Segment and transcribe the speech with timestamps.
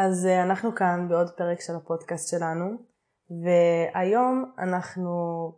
[0.00, 2.66] אז אה, אנחנו כאן בעוד פרק של הפודקאסט שלנו,
[3.44, 5.12] והיום אנחנו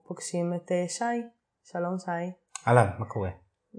[0.06, 1.04] פוגשים את אה, שי.
[1.64, 2.32] שלום שי.
[2.68, 3.30] אהלן, מה קורה?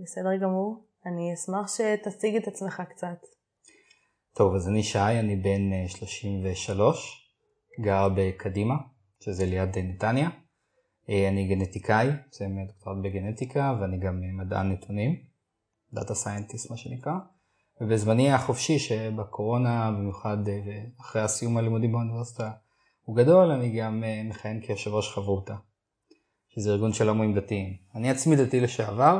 [0.03, 0.85] בסדר גמור.
[1.05, 3.25] אני אשמח שתציג את עצמך קצת.
[4.35, 7.31] טוב, אז אני שי, אני בן 33,
[7.79, 8.75] אה, גר בקדימה,
[9.19, 10.29] שזה ליד נתניה.
[11.09, 15.15] אני גנטיקאי, מסיים דוקטורט בגנטיקה, ואני גם מדען נתונים,
[15.93, 17.13] data scientist מה שנקרא.
[17.81, 22.51] ובזמני החופשי שבקורונה, במיוחד אה, אחרי הסיום הלימודים באוניברסיטה,
[23.01, 25.53] הוא גדול, אני גם אה, מכהן כיושב ראש חברותא,
[26.49, 27.77] שזה ארגון של הומואים דתיים.
[27.95, 29.19] אני עצמי דתי לשעבר,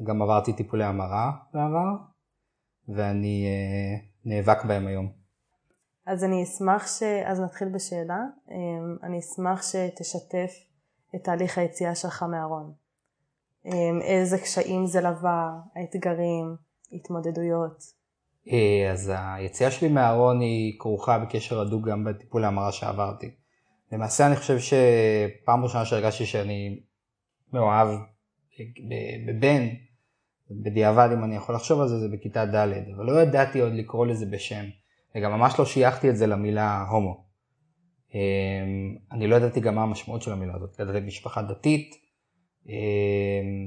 [0.00, 1.88] וגם עברתי טיפולי המרה בעבר,
[2.88, 5.12] ואני אה, נאבק בהם היום.
[6.06, 7.02] אז אני אשמח ש...
[7.02, 8.18] אז נתחיל בשאלה.
[9.02, 10.52] אני אשמח שתשתף
[11.14, 12.83] את תהליך היציאה שלך מהארון.
[13.66, 16.56] אמ, איזה קשיים זה לווה, האתגרים,
[16.92, 17.82] התמודדויות.
[18.52, 23.30] אה, אז היציאה שלי מהארון היא כרוכה בקשר הדוק גם בטיפול להמרה שעברתי.
[23.92, 26.80] למעשה אני חושב שפעם ראשונה שהרגשתי שאני
[27.52, 27.88] מאוהב
[29.26, 29.68] בבן,
[30.50, 34.06] בדיעבד אם אני יכול לחשוב על זה, זה בכיתה ד', אבל לא ידעתי עוד לקרוא
[34.06, 34.64] לזה בשם,
[35.16, 37.24] וגם ממש לא שייכתי את זה למילה הומו.
[38.14, 41.94] אמ, אני לא ידעתי גם מה המשמעות של המילה הזאת, ידעתי משפחה דתית,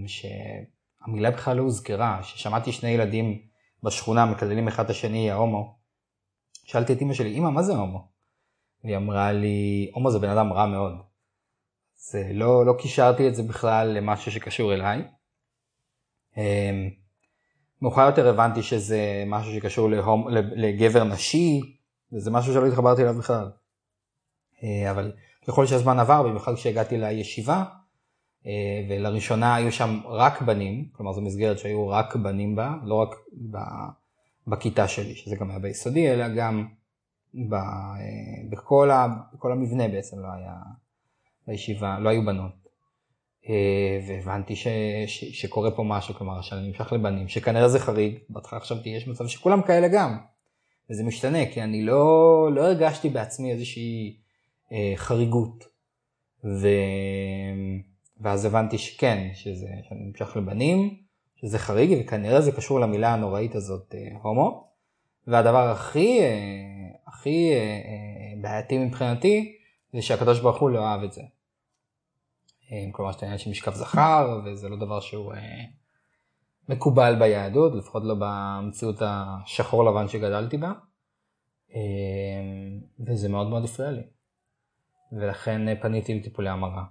[0.07, 3.41] שהמילה בכלל לא הוזכרה, ששמעתי שני ילדים
[3.83, 5.77] בשכונה מקללים אחד את השני ההומו,
[6.63, 8.07] שאלתי את אמא שלי, אמא מה זה הומו?
[8.83, 10.93] והיא אמרה לי, הומו זה בן אדם רע מאוד.
[11.95, 15.03] זה לא, לא קישרתי את זה בכלל למשהו שקשור אליי.
[16.37, 16.89] אמ,
[17.81, 21.61] מאוחר יותר הבנתי שזה משהו שקשור להום, לגבר נשי,
[22.13, 23.51] וזה משהו שלא התחברתי אליו בכלל.
[24.63, 25.11] אה, אבל
[25.47, 27.63] ככל שהזמן עבר, במיוחד כשהגעתי לישיבה,
[28.89, 33.15] ולראשונה היו שם רק בנים, כלומר זו מסגרת שהיו רק בנים בה, לא רק
[34.47, 36.67] בכיתה שלי, שזה גם היה ביסודי, אלא גם
[37.33, 37.59] ב, אה,
[38.49, 40.55] בכל, ה, בכל המבנה בעצם לא היה
[41.47, 42.51] בישיבה, לא היו בנות.
[43.49, 44.67] אה, והבנתי ש,
[45.07, 49.27] ש, שקורה פה משהו, כלומר שאני נמשך לבנים, שכנראה זה חריג, בהתחלה חשבתי יש מצב
[49.27, 50.17] שכולם כאלה גם,
[50.89, 54.17] וזה משתנה, כי אני לא, לא הרגשתי בעצמי איזושהי
[54.71, 55.63] אה, חריגות.
[56.43, 56.67] ו...
[58.21, 60.97] ואז הבנתי שכן, שזה, שאני נמשך לבנים,
[61.35, 64.67] שזה חריג, וכנראה זה קשור למילה הנוראית הזאת, אה, הומו.
[65.27, 66.27] והדבר הכי, אה,
[67.07, 69.57] הכי אה, בעייתי מבחינתי,
[69.93, 71.21] זה שהקדוש ברוך הוא לא אהב את זה.
[72.91, 75.33] כלומר, שאתה עניין של משכב זכר, וזה לא דבר שהוא
[76.69, 80.71] מקובל ביהדות, לפחות לא במציאות השחור לבן שגדלתי בה.
[82.99, 84.01] וזה מאוד מאוד הפריע לי.
[85.11, 86.83] ולכן פניתי לטיפולי המרה.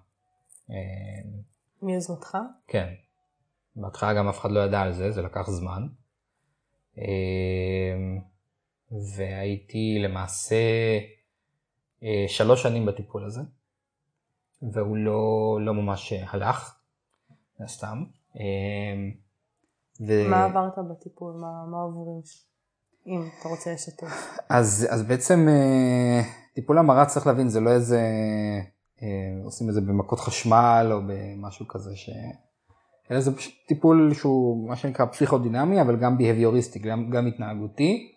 [1.82, 2.38] מיוזמתך?
[2.68, 2.94] כן.
[3.76, 5.86] בהתחלה גם אף אחד לא ידע על זה, זה לקח זמן.
[6.98, 8.20] אמ,
[9.16, 10.56] והייתי למעשה
[12.02, 13.40] אה, שלוש שנים בטיפול הזה,
[14.62, 16.78] והוא לא, לא ממש הלך,
[17.66, 18.04] סתם.
[20.00, 20.28] ו...
[20.30, 21.32] מה עברת בטיפול?
[21.32, 22.22] מה, מה עוברים?
[23.06, 24.38] אם אתה רוצה לשתף.
[24.48, 26.20] אז, אז בעצם אה,
[26.54, 28.60] טיפול המרה צריך להבין זה לא איזה אה,
[29.44, 32.10] עושים את זה במכות חשמל או במשהו כזה ש...
[33.10, 38.12] אלא זה פשוט טיפול שהוא מה שנקרא פסיכודינמי אבל גם בהביוריסטי, גם, גם התנהגותי.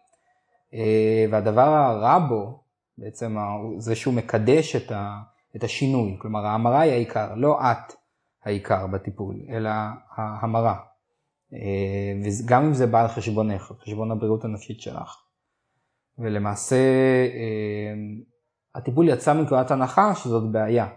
[0.73, 2.59] אה, והדבר הרע בו
[2.97, 3.35] בעצם
[3.77, 5.19] זה שהוא מקדש את, ה,
[5.55, 7.93] את השינוי, כלומר ההמרה היא העיקר, לא את
[8.43, 9.69] העיקר בטיפול, אלא
[10.15, 10.75] ההמרה.
[11.53, 11.59] אה,
[12.23, 15.15] וגם אם זה בא על חשבונך, חשבון הבריאות הנפשית שלך.
[16.19, 16.75] ולמעשה
[18.75, 20.87] הטיפול יצא מנקודת הנחה שזאת בעיה.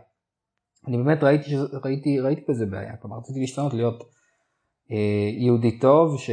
[0.89, 1.51] אני באמת ראיתי,
[1.85, 4.05] ראיתי, ראיתי בזה בעיה, כלומר רציתי להשתנות להיות
[4.91, 6.31] אה, יהודי טוב, ש,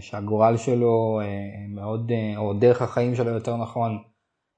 [0.00, 1.26] שהגורל שלו אה,
[1.74, 3.98] מאוד, אה, או דרך החיים שלו יותר נכון,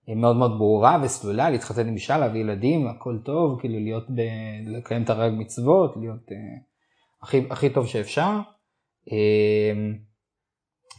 [0.09, 4.21] אה, מאוד מאוד ברורה וסלולה, להתחתן עם אישה, להביא ילדים, הכל טוב, כאילו להיות, ב,
[4.67, 6.37] לקיים את הרג מצוות, להיות אה,
[7.23, 8.39] הכי, הכי טוב שאפשר.
[9.13, 9.93] אה,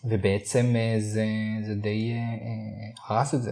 [0.10, 1.26] ובעצם אה, זה,
[1.68, 3.52] זה די אה, אה הרס את זה.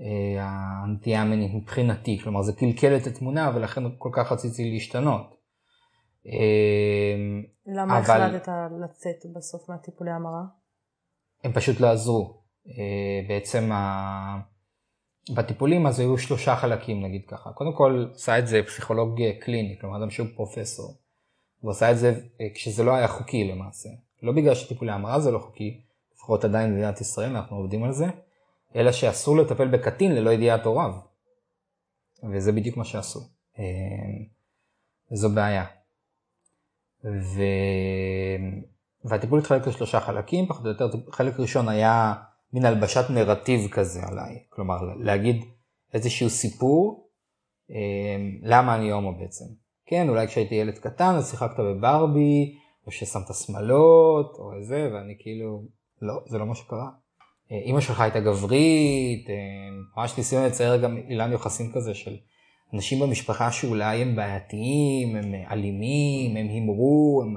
[0.00, 0.36] אה,
[0.84, 5.36] הנטייה המינית מבחינתי, כלומר זה קלקל את התמונה ולכן כל כך רציתי להשתנות.
[6.26, 7.14] אה,
[7.66, 8.20] למה אבל...
[8.20, 8.48] החלטת
[8.84, 10.42] לצאת בסוף מהטיפולי המרה?
[11.44, 12.42] הם פשוט לא עזרו.
[12.68, 14.52] אה, בעצם ה...
[15.34, 17.52] בטיפולים אז היו שלושה חלקים נגיד ככה.
[17.52, 20.94] קודם כל עשה את זה פסיכולוג קליני, כלומר אדם שהוא פרופסור.
[21.60, 22.20] הוא עשה את זה
[22.54, 23.88] כשזה לא היה חוקי למעשה.
[24.22, 25.80] לא בגלל שטיפולי המרה זה לא חוקי,
[26.14, 28.06] לפחות עדיין במדינת ישראל אנחנו עובדים על זה.
[28.76, 30.92] אלא שאסור לטפל בקטין ללא ידיעת הוריו.
[32.32, 33.20] וזה בדיוק מה שעשו.
[33.58, 33.64] אמ,
[35.10, 35.64] זו בעיה.
[37.04, 37.42] ו...
[39.04, 42.14] והטיפול התחלק לשלושה חלקים, פחות או יותר, חלק ראשון היה
[42.52, 45.44] מין הלבשת נרטיב כזה עליי, כלומר להגיד
[45.94, 47.08] איזשהו סיפור,
[47.70, 49.44] אמ, למה אני הומו בעצם.
[49.86, 55.62] כן, אולי כשהייתי ילד קטן אז שיחקת בברבי, או ששמת שמלות, או איזה, ואני כאילו,
[56.02, 56.88] לא, זה לא מה שקרה.
[57.50, 59.28] אימא שלך הייתה גברית,
[59.96, 62.16] ממש ניסיון לצייר גם אילן יוחסין כזה של
[62.74, 67.36] אנשים במשפחה שאולי הם בעייתיים, הם אלימים, הם הימרו, הם,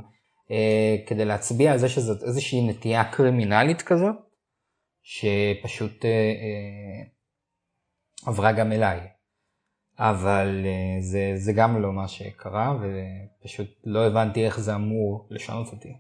[0.51, 4.15] אה, כדי להצביע על זה שזאת איזושהי נטייה קרימינלית כזאת,
[5.03, 7.07] שפשוט אה, אה,
[8.25, 8.99] עברה גם אליי.
[9.99, 15.67] אבל אה, זה, זה גם לא מה שקרה, ופשוט לא הבנתי איך זה אמור לשנות
[15.67, 15.93] אותי.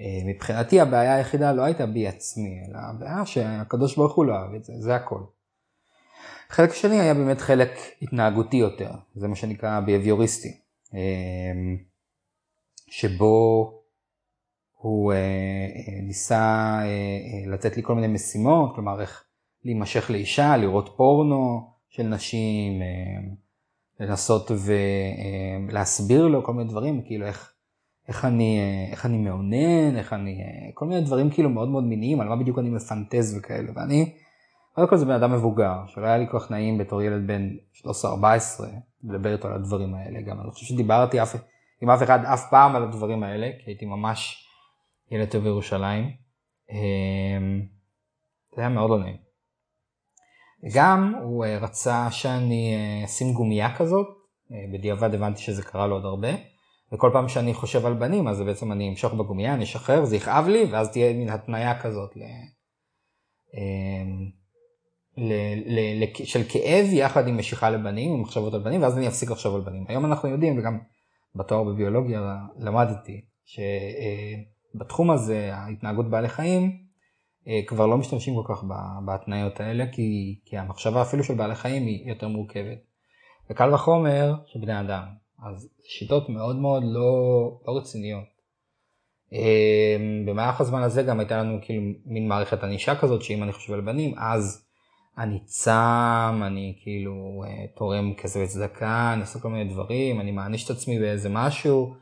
[0.00, 4.54] אה, מבחינתי הבעיה היחידה לא הייתה בי עצמי, אלא הבעיה שהקדוש ברוך הוא לא אהב
[4.54, 5.20] את זה, זה הכל.
[6.50, 7.70] החלק השני היה באמת חלק
[8.02, 10.60] התנהגותי יותר, זה מה שנקרא ביהביוריסטי,
[10.94, 11.00] אה,
[12.90, 13.72] שבו
[14.72, 15.18] הוא אה,
[16.02, 16.78] ניסה
[17.46, 19.24] לתת לי כל מיני משימות, כלומר איך
[19.64, 22.82] להימשך לאישה, לראות פורנו של נשים,
[24.00, 24.50] לנסות
[25.70, 27.55] ולהסביר לו כל מיני דברים, כאילו איך
[28.08, 28.60] איך אני,
[28.90, 30.38] איך אני מאונן, איך אני,
[30.74, 34.12] כל מיני דברים כאילו מאוד מאוד מיניים, על מה בדיוק אני מפנטז וכאלה, ואני,
[34.74, 37.48] קודם כל זה בן אדם מבוגר, שלא היה לי כל כך נעים בתור ילד בן
[37.74, 37.86] 13-14
[39.04, 41.36] לדבר איתו על הדברים האלה, גם אני לא חושב שדיברתי אף,
[41.82, 44.48] עם אף אחד אף פעם על הדברים האלה, כי הייתי ממש
[45.10, 46.10] ילד טוב בירושלים.
[46.70, 47.62] אמ,
[48.56, 49.16] זה היה מאוד לא נעים.
[50.74, 54.06] גם הוא אה, רצה שאני אה, אשים גומייה כזאת,
[54.52, 56.28] אה, בדיעבד הבנתי שזה קרה לו עוד הרבה.
[56.92, 60.46] וכל פעם שאני חושב על בנים, אז בעצם אני אמשוך בגומייה, אני אשחרר, זה יכאב
[60.46, 62.22] לי, ואז תהיה מין התניה כזאת ל...
[63.54, 64.30] אמ,
[65.16, 65.32] ל,
[65.66, 69.30] ל, ל, של כאב יחד עם משיכה לבנים, עם מחשבות על בנים, ואז אני אפסיק
[69.30, 69.84] לחשוב על בנים.
[69.88, 70.78] היום אנחנו יודעים, וגם
[71.34, 76.86] בתואר בביולוגיה למדתי, שבתחום הזה, ההתנהגות בעלי חיים,
[77.48, 78.64] אה, כבר לא משתמשים כל כך
[79.04, 82.78] בהתניות האלה, כי, כי המחשבה אפילו של בעלי חיים היא יותר מורכבת.
[83.50, 85.25] וקל וחומר שבני אדם.
[85.42, 87.10] אז שיטות מאוד מאוד לא,
[87.66, 88.24] לא רציניות.
[89.32, 93.72] אמ, במהלך הזמן הזה גם הייתה לנו כאילו מין מערכת ענישה כזאת שאם אני חושב
[93.72, 94.66] על בנים אז
[95.18, 100.64] אני צם, אני כאילו אה, תורם כסף וצדקה, אני עושה כל מיני דברים, אני מעניש
[100.64, 101.94] את עצמי באיזה משהו,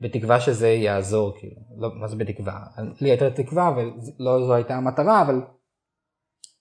[0.00, 2.60] בתקווה שזה יעזור כאילו, לא, מה זה בתקווה?
[3.00, 5.40] לי הייתה תקווה ולא זו הייתה המטרה אבל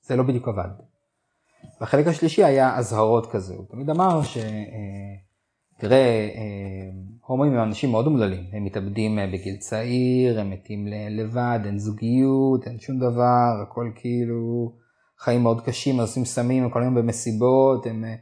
[0.02, 0.70] זה לא בדיוק עבד.
[1.82, 4.38] והחלק השלישי היה אזהרות כזה, הוא תמיד אמר ש...
[4.38, 5.27] אה,
[5.80, 6.90] תראה, אה,
[7.26, 12.68] הומואים הם אנשים מאוד אומללים, הם מתאבדים אה, בגיל צעיר, הם מתים לבד, אין זוגיות,
[12.68, 14.74] אין שום דבר, הכל כאילו
[15.20, 18.16] חיים מאוד קשים, עושים סמים, הם כל היום במסיבות, הם, הם,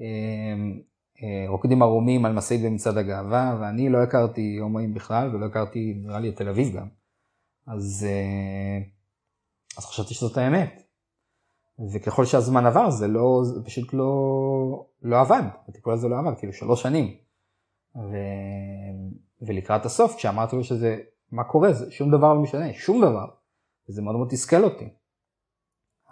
[0.00, 6.20] הם רוקדים ערומים על משאית במצעד הגאווה, ואני לא הכרתי הומואים בכלל, ולא הכרתי, נראה
[6.20, 6.88] לי, את תל אביב גם.
[7.66, 8.78] אז, אה,
[9.78, 10.87] אז חשבתי שזאת האמת.
[11.92, 16.52] וככל שהזמן עבר זה לא, זה פשוט לא, לא עבד, הטיפול הזה לא עבד, כאילו
[16.52, 17.14] שלוש שנים.
[17.96, 18.16] ו...
[19.42, 20.98] ולקראת הסוף כשאמרתי לו שזה,
[21.32, 23.26] מה קורה, זה, שום דבר לא משנה, שום דבר.
[23.88, 24.88] וזה מאוד מאוד תסכל אותי.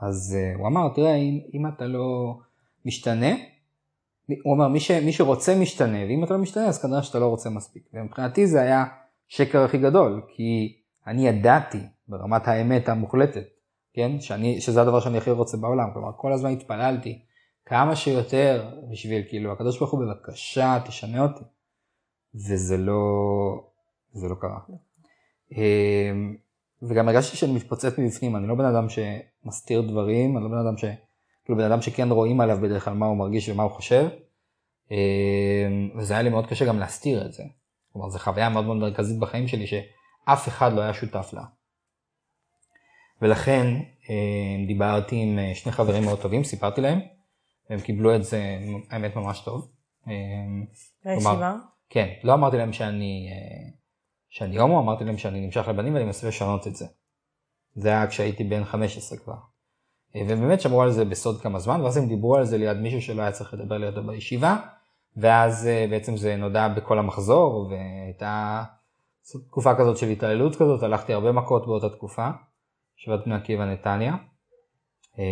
[0.00, 2.38] אז uh, הוא אמר, תראה, אם, אם אתה לא
[2.84, 3.34] משתנה,
[4.44, 7.26] הוא אומר, מי, ש, מי שרוצה משתנה, ואם אתה לא משתנה אז כנראה שאתה לא
[7.26, 7.88] רוצה מספיק.
[7.94, 8.84] ומבחינתי זה היה
[9.28, 10.76] שקר הכי גדול, כי
[11.06, 13.44] אני ידעתי ברמת האמת המוחלטת
[13.96, 14.20] כן?
[14.20, 17.22] שאני, שזה הדבר שאני הכי רוצה בעולם, כלומר כל הזמן התפללתי
[17.66, 21.44] כמה שיותר בשביל כאילו הקדוש ברוך הוא בבקשה תשנה אותי
[22.34, 23.00] וזה לא,
[24.12, 24.58] זה לא קרה.
[25.52, 26.36] אמ,
[26.82, 30.76] וגם הרגשתי שאני מתפוצץ מבפנים, אני לא בן אדם שמסתיר דברים, אני לא בן אדם
[30.76, 30.84] ש...
[31.44, 34.08] כאילו בן אדם שכן רואים עליו בדרך כלל מה הוא מרגיש ומה הוא חושב.
[34.90, 34.96] אמ,
[35.96, 37.42] וזה היה לי מאוד קשה גם להסתיר את זה.
[37.92, 41.42] כלומר זו חוויה מאוד מאוד מרכזית בחיים שלי שאף אחד לא היה שותף לה.
[43.22, 43.66] ולכן
[44.10, 47.00] אה, דיברתי עם אה, שני חברים מאוד טובים, סיפרתי להם,
[47.70, 48.58] והם קיבלו את זה,
[48.90, 49.68] האמת, ממש טוב.
[51.04, 51.56] בישיבה?
[51.90, 53.68] כן, לא אמרתי להם שאני, אה,
[54.28, 56.86] שאני הומו, אמרתי להם שאני נמשך לבנים ואני מנסה לשנות את זה.
[57.74, 59.36] זה היה כשהייתי בן 15 כבר.
[60.14, 63.22] ובאמת שמרו על זה בסוד כמה זמן, ואז הם דיברו על זה ליד מישהו שלא
[63.22, 64.56] היה צריך לדבר לידו בישיבה,
[65.16, 68.62] ואז בעצם זה נודע בכל המחזור, והייתה
[69.46, 72.28] תקופה כזאת של התעללות כזאת, הלכתי הרבה מכות באותה תקופה.
[72.98, 74.14] ישיבת בני עקיבא נתניה.
[75.18, 75.24] אמ,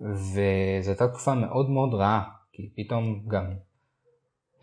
[0.00, 3.54] וזו הייתה תקופה מאוד מאוד רעה, כי פתאום גם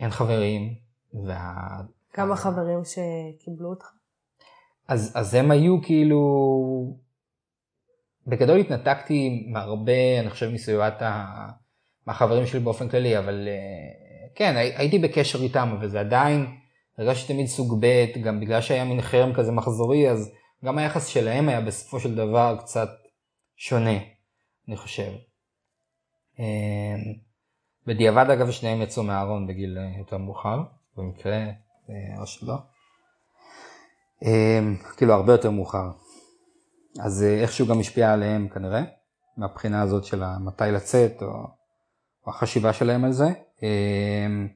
[0.00, 0.74] אין חברים.
[1.26, 1.80] וה...
[2.12, 3.86] כמה חברים שקיבלו אותך?
[4.88, 6.20] אז, אז הם היו כאילו,
[8.26, 11.48] בגדול התנתקתי מהרבה, אני חושב, מסביבת ה...
[12.06, 16.46] מהחברים שלי באופן כללי, אבל אה, כן, הייתי בקשר איתם, אבל זה עדיין
[16.98, 20.32] הרגשתי תמיד סוג ב', גם בגלל שהיה מין חרם כזה מחזורי, אז
[20.64, 22.88] גם היחס שלהם היה בסופו של דבר קצת
[23.56, 23.98] שונה,
[24.68, 25.10] אני חושב.
[26.38, 27.14] אמ,
[27.86, 30.62] בדיעבד אגב שניהם יצאו מהארון בגיל אה, יותר מאוחר,
[30.96, 31.36] במקרה
[31.90, 32.54] אה, או שלא.
[34.22, 35.90] אמ, כאילו הרבה יותר מאוחר.
[37.00, 38.82] אז אה, איכשהו גם השפיע עליהם כנראה,
[39.36, 41.28] מהבחינה הזאת של מתי לצאת, או,
[42.26, 43.28] או החשיבה שלהם על זה.
[43.62, 44.48] אמ,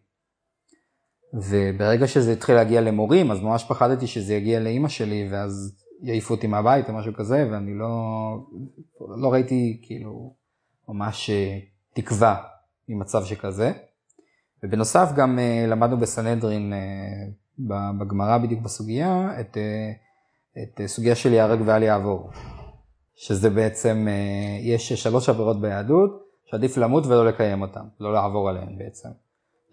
[1.34, 6.46] וברגע שזה התחיל להגיע למורים, אז ממש פחדתי שזה יגיע לאימא שלי, ואז יעיפו אותי
[6.46, 7.88] מהבית או משהו כזה, ואני לא,
[9.16, 10.34] לא ראיתי כאילו
[10.88, 11.58] ממש אה,
[11.94, 12.36] תקווה
[12.88, 13.72] ממצב שכזה.
[14.62, 16.72] ובנוסף גם אה, למדנו בסנהדרין
[17.98, 19.56] בגמרא בדיוק בסוגיה את,
[20.62, 22.30] את סוגיה של ייהרג ואל יעבור.
[23.14, 28.78] שזה בעצם, אה, יש שלוש עבירות ביהדות שעדיף למות ולא לקיים אותן, לא לעבור עליהן
[28.78, 29.08] בעצם.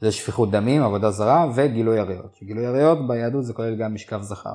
[0.02, 2.36] זה שפיכות דמים, עבודה זרה וגילוי עריות.
[2.36, 4.54] שגילוי עריות ביהדות זה כולל גם משכב זכר.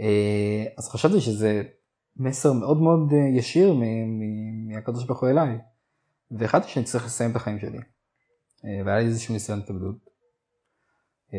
[0.00, 1.62] אה, אז חשבתי שזה
[2.16, 3.74] מסר מאוד מאוד אה, ישיר
[4.68, 5.58] מהקדוש ברוך הוא אליי.
[6.30, 7.78] והחלטתי שאני צריך לסיים את החיים שלי.
[8.84, 10.10] והיה לי איזשהו ניסיון התאבדות,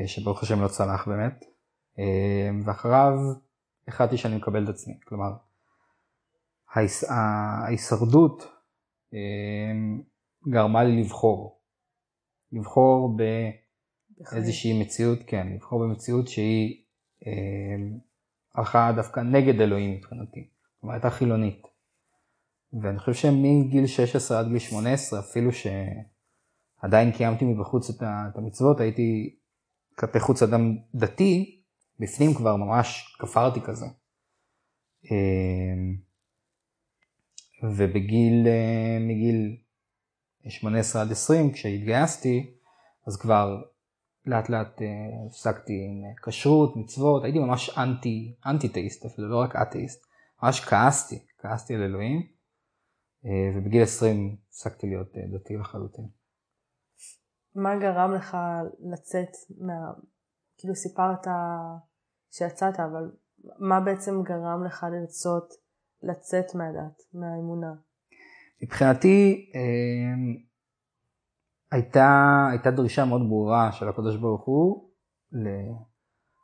[0.06, 1.46] שברוך השם לא צלח באמת.
[2.66, 3.14] ואחריו
[3.88, 4.94] החלטתי שאני מקבל את עצמי.
[5.04, 5.32] כלומר,
[7.10, 8.44] ההישרדות
[9.14, 10.02] אמ,
[10.48, 11.60] גרמה לי לבחור.
[12.52, 13.18] לבחור
[14.32, 16.84] באיזושהי מציאות, כן, לבחור במציאות שהיא
[18.56, 20.48] הלכה דווקא נגד אלוהים מבחינתי.
[20.80, 21.68] כלומר, הייתה חילונית.
[22.82, 29.36] ואני חושב שמגיל 16 עד גיל 18, אפילו שעדיין קיימתי מבחוץ את המצוות, הייתי
[29.96, 31.62] כלפי חוץ אדם דתי,
[32.00, 33.86] בפנים כבר ממש כפרתי כזה.
[35.12, 35.96] אמ,
[37.64, 39.58] ובגיל, אה, מגיל
[40.50, 42.54] 18 עד 20 כשהתגייסתי,
[43.08, 43.62] אז כבר
[44.26, 44.88] לאט לאט אה,
[45.28, 50.06] הפסקתי עם אה, כשרות, מצוות, הייתי ממש אנטי, אנטי תאיסט אפילו, לא רק אתאיסט,
[50.44, 52.28] ממש כעסתי, כעסתי על אלוהים,
[53.56, 56.08] ובגיל 20 הפסקתי להיות דתי לחלוטין.
[57.56, 58.38] מה גרם לך
[58.80, 59.74] לצאת מה...
[60.58, 61.28] כאילו סיפרת
[62.32, 63.12] שיצאת, אבל
[63.60, 65.54] מה בעצם גרם לך לרצות
[66.04, 67.74] לצאת מהדת, מהאמונה?
[68.64, 70.42] מבחינתי אה,
[71.72, 74.90] הייתה, הייתה דרישה מאוד ברורה של הקדוש ברוך הוא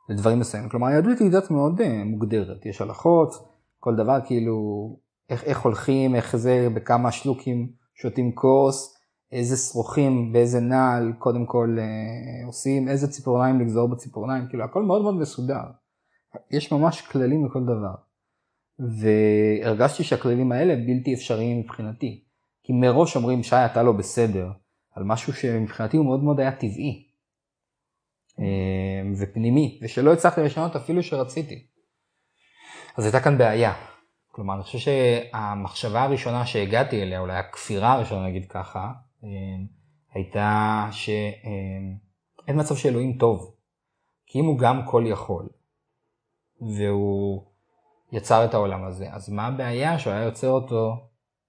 [0.08, 0.68] לדברים מסוימים.
[0.68, 3.34] כלומר, היהדות היא דת מאוד אה, מוגדרת, יש הלכות,
[3.80, 4.96] כל דבר כאילו,
[5.30, 8.98] איך, איך הולכים, איך זה, בכמה שלוקים שותים כוס,
[9.32, 15.02] איזה שרוכים באיזה נעל קודם כל אה, עושים, איזה ציפורניים לגזור בציפורניים, כאילו הכל מאוד
[15.02, 15.62] מאוד מסודר.
[16.50, 17.94] יש ממש כללים לכל דבר.
[18.78, 22.24] והרגשתי שהכללים האלה בלתי אפשריים מבחינתי.
[22.62, 24.50] כי מראש אומרים שי אתה לא בסדר,
[24.98, 27.08] על משהו שמבחינתי הוא מאוד מאוד היה טבעי
[28.40, 31.66] אה, ופנימי, ושלא הצלחתי לשנות אפילו שרציתי.
[32.96, 33.74] אז הייתה כאן בעיה.
[34.28, 38.92] כלומר, אני חושב שהמחשבה הראשונה שהגעתי אליה, אולי הכפירה הראשונה נגיד ככה,
[39.24, 39.28] אה,
[40.14, 41.88] הייתה שאין
[42.48, 43.54] אה, מצב שאלוהים טוב.
[44.26, 45.48] כי אם הוא גם כל יכול,
[46.60, 47.42] והוא
[48.12, 51.08] יצר את העולם הזה, אז מה הבעיה שהוא היה יוצר אותו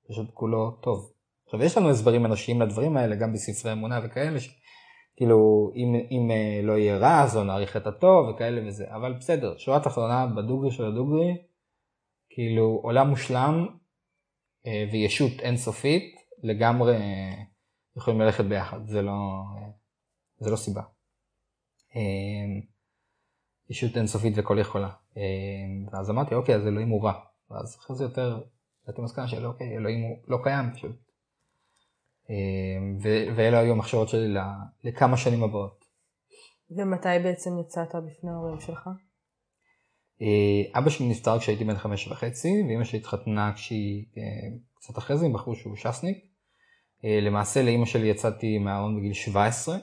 [0.10, 1.12] פשוט כולו טוב.
[1.50, 4.60] עכשיו יש לנו הסברים אנושיים לדברים האלה גם בספרי אמונה וכאלה, ש...
[5.16, 9.14] כאילו אם, אם אה, לא יהיה רע אז לא נעריך את הטוב וכאלה וזה, אבל
[9.14, 11.38] בסדר, שורה תחתונה בדוגרי של הדוגרי,
[12.30, 13.68] כאילו עולם מושלם
[14.68, 17.44] אה, וישות אינסופית לגמרי אה,
[17.98, 19.14] יכולים ללכת ביחד, זה לא,
[20.40, 20.82] זה לא סיבה.
[23.70, 24.90] ישות אינסופית וכל יכולה.
[25.92, 27.14] ואז אמרתי, אוקיי, אז אלוהים הוא רע.
[27.52, 28.42] ואז אחרי זה יותר,
[28.88, 31.09] הייתי מסקנה של אוקיי, אלוהים הוא לא קיים פשוט.
[32.30, 32.98] אמ,
[33.36, 34.40] ואלה היו המחשבות שלי
[34.84, 35.86] לכמה שנים הבאות.
[36.72, 38.90] ומתי בעצם יצאת בפני ההורים שלך?
[40.22, 45.18] אה, אבא שלי נפטר כשהייתי בן חמש וחצי, ואימא שלי התחתנה כשהיא אה, קצת אחרי
[45.18, 46.18] זה עם בחור שהוא ש"סניק.
[47.06, 49.78] אה, למעשה לאימא שלי יצאתי מהארון בגיל 17,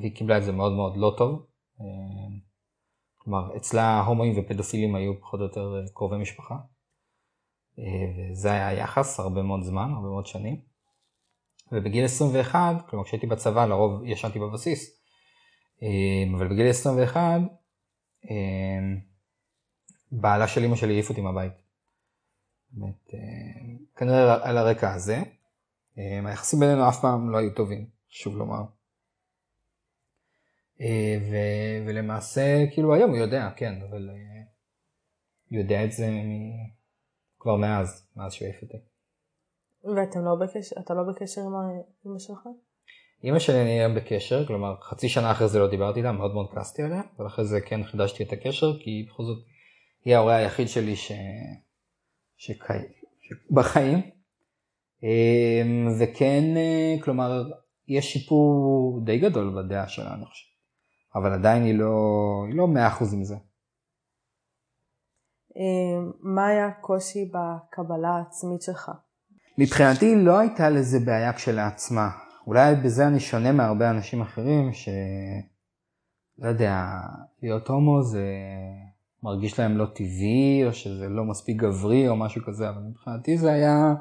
[0.00, 1.46] והיא קיבלה את זה מאוד מאוד לא טוב.
[3.16, 6.54] כלומר, אצלה הומואים ופדופילים היו פחות או יותר קרובי משפחה.
[7.78, 7.84] אה,
[8.32, 10.60] וזה היה היחס הרבה מאוד זמן, הרבה מאוד שנים.
[11.72, 15.00] ובגיל 21, כלומר כשהייתי בצבא לרוב ישנתי בבסיס,
[15.82, 17.40] אה, אבל בגיל 21
[20.12, 21.52] בעלה של אמא שלי העיף אותי מהבית.
[22.70, 23.14] באמת,
[23.96, 25.22] כנראה על הרקע הזה.
[25.96, 28.62] היחסים בינינו אף פעם לא היו טובים, חשוב לומר.
[30.80, 31.36] אה, ו,
[31.86, 34.42] ולמעשה, כאילו היום הוא יודע, כן, אבל אה,
[35.50, 36.10] יודע את זה.
[37.40, 38.76] כבר מאז, מאז שהוא העיף אותי.
[39.84, 41.54] ואתם לא בקשר, אתה לא בקשר עם
[42.06, 42.48] אמא שלך?
[43.24, 46.50] אימא שלי אני היום בקשר, כלומר חצי שנה אחרי זה לא דיברתי איתה, מאוד מאוד
[46.54, 49.38] כעסתי עליה, אבל אחרי זה כן חידשתי את הקשר, כי בכל זאת
[50.04, 51.12] היא ההורה היחיד שלי ש...
[52.36, 52.72] שקי...
[53.50, 54.00] בחיים.
[55.02, 57.42] אמ, וכן, אה, כלומר,
[57.88, 60.46] יש שיפור די גדול בדעה שלה, אני חושב.
[61.14, 61.94] אבל עדיין היא לא,
[62.48, 62.66] היא לא
[63.00, 63.36] 100% עם זה.
[65.56, 68.90] אמ, מה היה הקושי בקבלה העצמית שלך?
[69.58, 72.08] מבחינתי לא הייתה לזה בעיה כשלעצמה.
[72.46, 74.88] אולי בזה אני שונה מהרבה אנשים אחרים, ש...
[76.38, 76.84] לא יודע,
[77.42, 78.24] להיות הומו זה
[79.22, 83.52] מרגיש להם לא טבעי, או שזה לא מספיק גברי, או משהו כזה, אבל מבחינתי זה
[83.52, 83.94] היה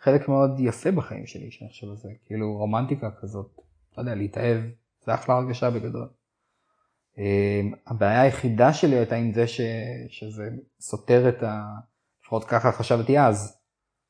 [0.00, 3.50] חלק מאוד יפה בחיים שלי, שאני חושב על זה, כאילו רומנטיקה כזאת,
[3.96, 4.64] לא יודע, להתאהב,
[5.06, 6.08] זה אחלה הרגשה בגדול.
[7.18, 9.60] אמ, הבעיה היחידה שלי הייתה עם זה ש...
[10.08, 10.48] שזה
[10.80, 11.62] סותר את ה...
[12.22, 13.60] לפחות ככה חשבתי אז,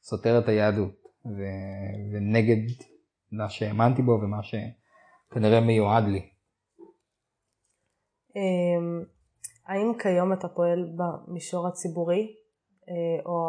[0.03, 1.43] סותר את היהדות, ו...
[2.13, 2.73] ונגד
[3.33, 6.31] מה שהאמנתי בו ומה שכנראה מיועד לי.
[8.37, 9.03] אמ,
[9.67, 12.35] האם כיום אתה פועל במישור הציבורי
[12.89, 13.49] אה, או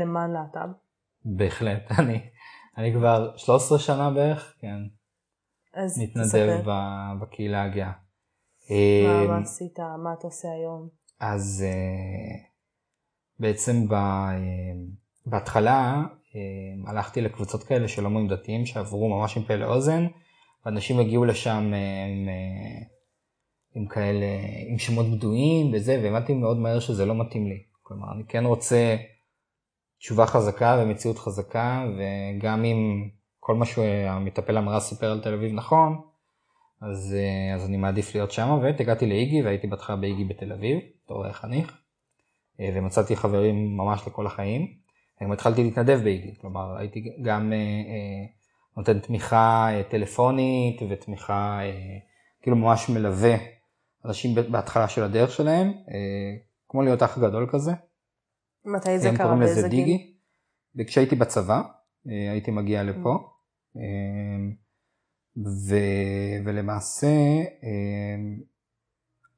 [0.00, 0.68] למען להט"ב?
[1.24, 2.30] בהחלט, אני,
[2.76, 4.78] אני כבר 13 שנה בערך, כן,
[5.76, 6.62] אז מתנדב
[7.20, 7.92] בקהילה הגאה.
[8.70, 9.78] מה, מה אמ, עשית?
[9.78, 10.88] מה אתה עושה היום?
[11.20, 12.48] אז אה,
[13.38, 14.38] בעצם ב, אה,
[15.26, 16.02] בהתחלה
[16.86, 20.06] הלכתי לקבוצות כאלה של הומואים דתיים שעברו ממש עם פה לאוזן,
[20.64, 21.72] ואנשים הגיעו לשם
[22.08, 22.28] עם,
[23.74, 24.26] עם כאלה,
[24.68, 27.62] עם שמות בדויים וזה, והבנתי מאוד מהר שזה לא מתאים לי.
[27.82, 28.96] כלומר, אני כן רוצה
[29.98, 33.08] תשובה חזקה ומציאות חזקה, וגם אם
[33.46, 36.00] כל מה שהמטפל המראה סיפר על תל אביב נכון,
[36.80, 37.16] אז,
[37.54, 41.78] אז אני מעדיף להיות שם, ובאמת הגעתי לאיגי והייתי בהתחלה באיגי בתל אביב, בתור חניך,
[42.60, 44.66] ומצאתי חברים ממש לכל החיים.
[45.22, 48.26] גם התחלתי להתנדב באיגי, כלומר הייתי גם אה, אה,
[48.76, 51.98] נותן תמיכה אה, טלפונית ותמיכה, אה,
[52.42, 53.36] כאילו ממש מלווה
[54.04, 56.36] אנשים בהתחלה של הדרך שלהם, אה,
[56.68, 57.72] כמו להיות אח גדול כזה.
[58.64, 59.36] מתי זה קרה?
[59.36, 59.98] באיזה גיל?
[60.76, 61.62] וכשהייתי בצבא,
[62.08, 63.35] אה, הייתי מגיע לפה, אה,
[65.36, 65.76] ו...
[66.44, 67.06] ולמעשה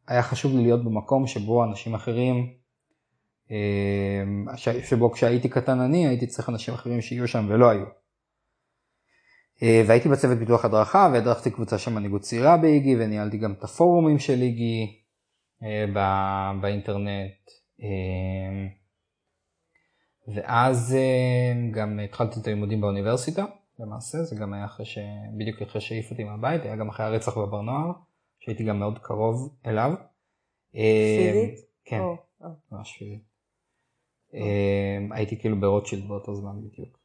[0.08, 2.52] היה חשוב לי להיות במקום שבו אנשים אחרים,
[4.84, 7.84] שבו כשהייתי קטן אני הייתי צריך אנשים אחרים שיהיו שם ולא היו.
[9.62, 14.18] אה, והייתי בצוות פיתוח הדרכה והדרכתי קבוצה של מנהיגות צעירה באיגי וניהלתי גם את הפורומים
[14.18, 15.02] של איגי
[15.62, 15.84] אה,
[16.60, 17.32] באינטרנט.
[17.82, 18.66] אה,
[20.34, 20.96] ואז
[21.70, 23.44] גם התחלתי את הלימודים באוניברסיטה,
[23.78, 24.98] למעשה, זה גם היה אחרי ש...
[25.38, 27.92] בדיוק אחרי שהעיף אותי מהבית, היה גם אחרי הרצח בבר נוער,
[28.40, 29.92] שהייתי גם מאוד קרוב אליו.
[30.72, 31.60] פיזית?
[31.84, 32.00] כן,
[32.72, 33.28] ממש פיזית.
[35.12, 36.98] הייתי כאילו ברוטשילד באותו זמן בדיוק.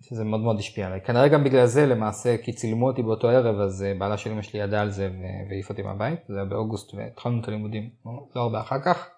[0.00, 1.00] ושזה מאוד מאוד השפיע עליי.
[1.00, 4.42] כנראה גם בגלל זה למעשה, כי צילמו אותי באותו ערב, אז אה, בעלה של אמא
[4.42, 5.10] שלי ידעה על זה
[5.48, 9.10] והעיף אותי מהבית, זה היה באוגוסט והתחלנו את הלימודים, לא הרבה אחר כך.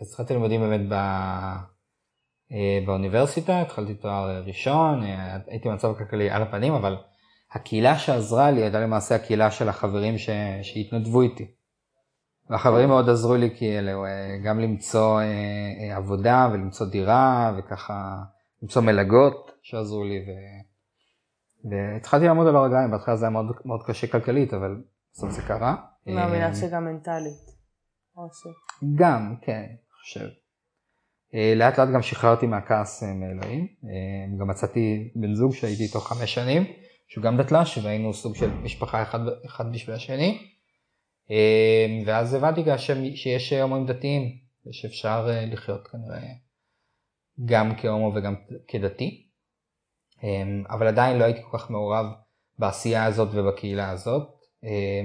[0.00, 0.94] אז התחלתי לימודים באמת ב...
[2.52, 6.96] אה, באוניברסיטה, התחלתי תואר ראשון, אה, הייתי במצב כלכלי על הפנים, אבל
[7.52, 10.30] הקהילה שעזרה לי הייתה למעשה הקהילה של החברים ש...
[10.62, 11.50] שהתנדבו איתי.
[12.50, 14.04] והחברים מאוד עזרו לי כאילו
[14.44, 15.20] גם למצוא
[15.96, 18.22] עבודה ולמצוא דירה וככה
[18.62, 20.30] למצוא מלגות שעזרו לי ו...
[21.70, 24.82] והתחלתי לעמוד על הרגליים, בהתחלה זה היה מאוד, מאוד קשה כלכלית אבל
[25.12, 25.76] בסוף זה קרה.
[26.06, 27.48] מאמינה שגם מנטלית.
[28.94, 30.28] גם, כן, אני חושב.
[31.56, 33.66] לאט לאט גם שחררתי מהכעס מאלוהים,
[34.40, 36.64] גם מצאתי בן זוג שהייתי איתו חמש שנים,
[37.08, 40.38] שהוא גם דתל"ש והיינו סוג של משפחה אחד, אחד בשביל השני.
[42.06, 42.78] ואז הבנתי גם
[43.14, 46.28] שיש הומואים דתיים, ושאפשר אה, לחיות כנראה
[47.44, 48.34] גם כהומו וגם
[48.68, 49.24] כדתי.
[50.70, 52.06] אבל עדיין לא הייתי כל כך מעורב
[52.58, 54.28] בעשייה הזאת ובקהילה הזאת.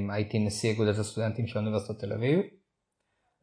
[0.09, 2.39] הייתי נשיא אגודת הסטודנטים של אוניברסיטת תל אביב.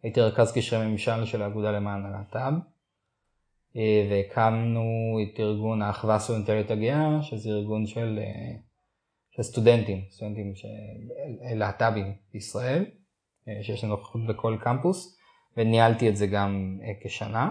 [0.02, 2.54] הייתי רכז קשרי ממשל של האגודה למען הלהט"ב.
[3.76, 8.56] אה, והקמנו את ארגון האחווה הסטודנטלית הגאה, שזה ארגון של אה,
[9.30, 10.52] של סטודנטים, סטודנטים
[11.54, 12.84] להט"בים בישראל,
[13.48, 15.18] אה, שיש לנו נוכחות בכל קמפוס,
[15.56, 17.50] וניהלתי את זה גם אה, כשנה.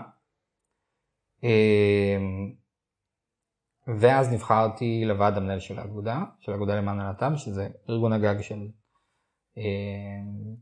[1.43, 2.17] אה,
[3.99, 8.67] ואז נבחרתי לוועד המנהל של האגודה, של האגודה למען הלהט"ב, שזה ארגון הגג של,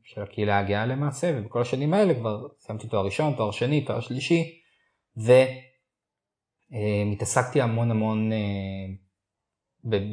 [0.04, 4.62] של הקהילה הגאה למעשה, ובכל השנים האלה כבר סיימתי תואר ראשון, תואר שני, תואר שלישי,
[6.72, 8.32] והתעסקתי המון המון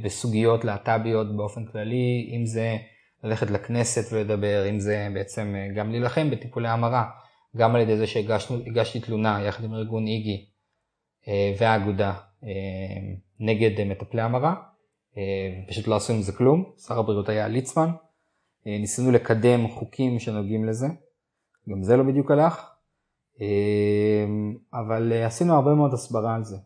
[0.03, 2.77] בסוגיות להט"ביות באופן כללי, אם זה
[3.25, 7.11] ללכת לכנסת ולדבר, אם זה בעצם אה, גם להילחם בטיפולי המרה,
[7.57, 10.47] גם על ידי זה שהגשתי תלונה יחד עם ארגון איגי
[11.29, 12.15] אה, והאגודה
[13.41, 14.55] נגד מטפלי המרה,
[15.69, 17.89] פשוט לא עשו עם זה כלום, שר הבריאות היה ליצמן,
[18.67, 20.87] ניסינו לקדם חוקים שנוגעים לזה,
[21.69, 22.71] גם זה לא בדיוק הלך,
[24.73, 26.57] אבל עשינו הרבה מאוד הסברה על זה.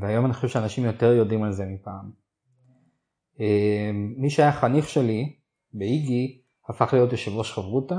[0.00, 2.10] והיום אני חושב שאנשים יותר יודעים על זה מפעם.
[4.16, 5.36] מי שהיה חניך שלי
[5.72, 7.98] באיגי הפך להיות יושב ראש חברותה,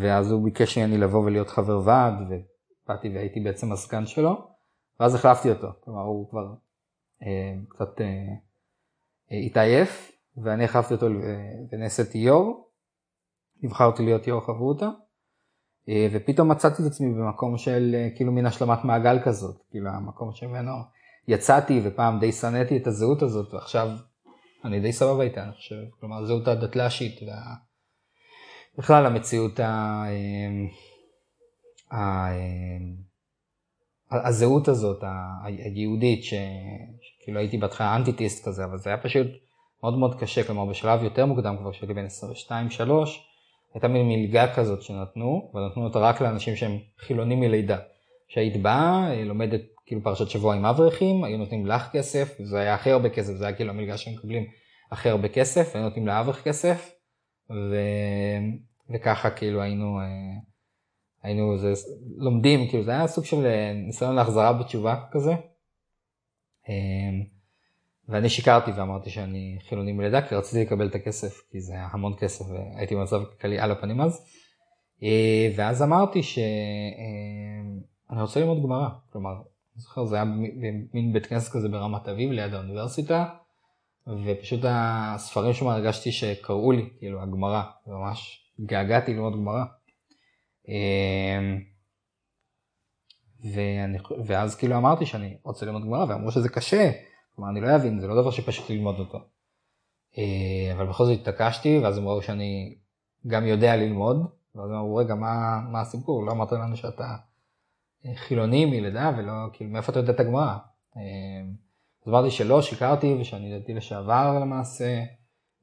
[0.00, 4.48] ואז הוא ביקש ממני לבוא ולהיות חבר ועד, ובאתי והייתי בעצם הסגן שלו,
[5.00, 6.54] ואז החלפתי אותו, כלומר הוא כבר
[7.22, 8.06] אה, קצת אה,
[9.32, 11.06] אה, התעייף, ואני החלפתי אותו
[11.72, 12.64] ונעשיתי יו"ר,
[13.62, 14.88] נבחרתי להיות יו"ר חברותה,
[15.88, 20.32] אה, ופתאום מצאתי את עצמי במקום של אה, כאילו מין השלמת מעגל כזאת, כאילו המקום
[20.32, 20.72] שממנו
[21.28, 23.88] יצאתי ופעם די שנאתי את הזהות הזאת, ועכשיו
[24.64, 27.54] אני די סבבה איתה, אני חושב, כלומר הזהות הדתל"שית, וה...
[28.78, 30.04] בכלל המציאות ה...
[31.92, 32.28] ה...
[34.10, 35.04] הזהות הזאת
[35.44, 39.26] היהודית, שכאילו הייתי בהתחלה אנטיטיסט כזה, אבל זה היה פשוט
[39.82, 42.06] מאוד מאוד קשה, כלומר בשלב יותר מוקדם כבר, כשהייתי בן
[42.48, 42.50] 22-3,
[43.74, 47.78] הייתה מין מלגה כזאת שנתנו, ונתנו אותה רק לאנשים שהם חילונים מלידה.
[48.28, 52.90] שהיית באה, לומדת כאילו פרשת שבוע עם אברכים, היו נותנים לך כסף, זה היה הכי
[52.90, 54.44] הרבה כסף, זה היה כאילו המלגה מקבלים
[54.90, 56.92] הכי הרבה כסף, היו נותנים לאברך כסף,
[57.50, 57.74] ו...
[58.94, 60.04] וככה כאילו היינו, אה,
[61.22, 61.72] היינו זה,
[62.16, 65.32] לומדים, כאילו זה היה סוג של אה, ניסיון להחזרה בתשובה כזה.
[68.10, 71.88] אה, ואני שיקרתי ואמרתי שאני חילוני מלידה כי רציתי לקבל את הכסף, כי זה היה
[71.92, 74.26] המון כסף והייתי במצב כלכלי על הפנים אז.
[75.56, 80.24] ואז אמרתי שאני רוצה ללמוד גמרא, כלומר, אני זוכר זה היה
[80.94, 83.24] מין בית כנסת כזה ברמת אביב ליד האוניברסיטה,
[84.24, 89.64] ופשוט הספרים שם הרגשתי שקראו לי, כאילו הגמרא, ממש התגעגעתי ללמוד גמרא.
[90.68, 91.60] אמ,
[93.54, 96.90] ואני, ואז כאילו אמרתי שאני רוצה ללמוד גמרא, ואמרו שזה קשה,
[97.40, 99.18] כלומר אני לא אבין, זה לא דבר שפשוט ללמוד אותו.
[100.18, 102.78] אה, אבל בכל זאת התעקשתי, ואז הם ראו שאני
[103.26, 104.16] גם יודע ללמוד,
[104.54, 106.26] ואז הם אמרו, רגע, מה, מה הסיפור?
[106.26, 107.16] לא אמרת לנו שאתה
[108.14, 110.56] חילוני מלידה, ולא, כאילו, מאיפה אתה יודע את הגמרא?
[110.96, 111.02] אמ,
[112.02, 115.02] אז אמרתי שלא, שיקרתי, ושאני דתי לשעבר למעשה,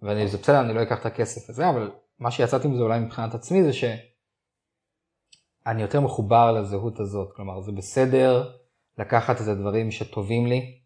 [0.02, 3.64] וזה בסדר, אני לא אקח את הכסף הזה, אבל מה שיצאתי מזה אולי מבחינת עצמי
[3.64, 8.52] זה שאני יותר מחובר לזהות הזאת, כלומר זה בסדר
[8.98, 10.78] לקחת את הדברים שטובים לי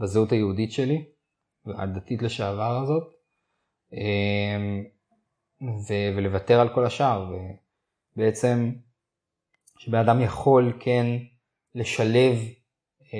[0.00, 1.04] בזהות היהודית שלי,
[1.66, 3.12] הדתית לשעבר הזאת,
[3.92, 4.84] אמ,
[5.62, 7.32] ו- ולוותר על כל השאר,
[8.16, 8.72] ובעצם
[9.78, 11.06] שבן אדם יכול כן
[11.74, 12.38] לשלב
[13.14, 13.18] אה,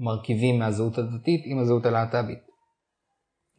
[0.00, 2.38] מרכיבים מהזהות הדתית עם הזהות הלהט"בית.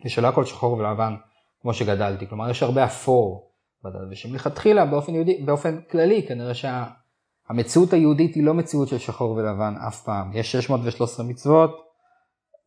[0.06, 1.16] ושלא הכל שחור ולבן
[1.62, 3.52] כמו שגדלתי, כלומר יש הרבה אפור
[3.84, 9.32] בדת, ושמלכתחילה באופן, יהודי, באופן כללי כנראה שהמציאות שה, היהודית היא לא מציאות של שחור
[9.32, 11.87] ולבן אף פעם, יש 613 מצוות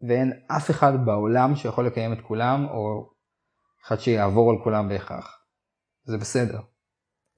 [0.09, 3.11] ואין אף אחד בעולם שיכול לקיים את כולם או
[3.87, 5.45] אחד שיעבור על כולם בהכרח,
[6.05, 6.61] זה בסדר.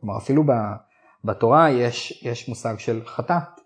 [0.00, 0.42] כלומר אפילו
[1.24, 3.60] בתורה יש, יש מושג של חטאת,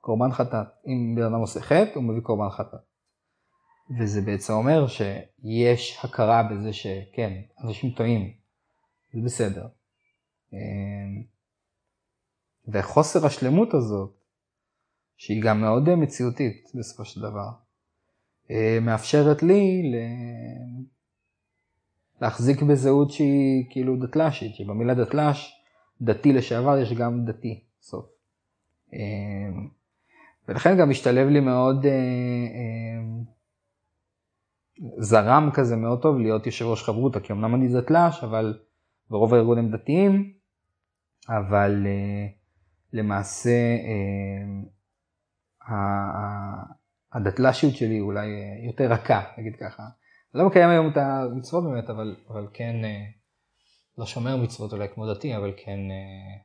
[0.00, 0.66] קורבן חטאת.
[0.86, 2.80] אם בן אדם עושה חטא, הוא מביא קורבן חטאת.
[3.98, 7.32] וזה בעצם אומר שיש הכרה בזה שכן,
[7.64, 8.32] אנשים טועים,
[9.14, 9.68] זה בסדר.
[10.52, 11.22] אמ,
[12.72, 14.14] וחוסר השלמות הזאת,
[15.16, 17.48] שהיא גם מאוד מציאותית בסופו של דבר,
[18.80, 19.96] מאפשרת לי ל...
[22.22, 25.52] להחזיק בזהות שהיא כאילו דתל"שית, שבמילה דתל"ש,
[26.02, 28.06] דתי לשעבר יש גם דתי, סוף.
[28.92, 29.68] אמ,
[30.48, 33.02] ולכן גם משתלב לי מאוד, אה, אה,
[34.98, 38.58] זרם כזה מאוד טוב להיות יושב ראש חברותא, כי אמנם אני דתל"ש, אבל
[39.10, 40.32] ברוב הארגון הם דתיים,
[41.28, 42.26] אבל אה,
[42.92, 43.50] למעשה
[45.60, 45.74] אה,
[47.12, 49.82] הדתל"שיות שלי אולי אה, יותר רכה, נגיד ככה.
[50.34, 53.04] לא מקיים היום את המצוות באמת, אבל, אבל כן, אה,
[53.98, 56.38] לא שומר מצוות אולי כמו דתי, אבל כן, אה,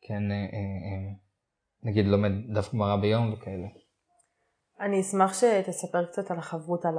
[0.00, 0.22] כן
[1.82, 3.66] נגיד לומד דף גמרא ביום וכאלה.
[4.80, 6.94] אני אשמח שתספר קצת על החברות, על